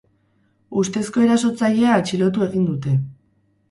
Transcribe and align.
Ustezko 0.85 1.23
erasotzailea 1.27 1.95
atxilotu 2.01 2.51
egin 2.51 2.69
dute. 2.75 3.01